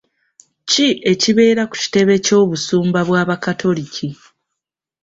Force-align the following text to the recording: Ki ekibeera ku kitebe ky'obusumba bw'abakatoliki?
Ki 0.69 0.87
ekibeera 1.11 1.63
ku 1.69 1.75
kitebe 1.81 2.13
ky'obusumba 2.25 2.99
bw'abakatoliki? 3.07 4.09